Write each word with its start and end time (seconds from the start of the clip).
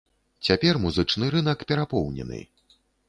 Цяпер 0.47 0.79
музычны 0.85 1.29
рынак 1.35 1.59
перапоўнены. 1.73 2.41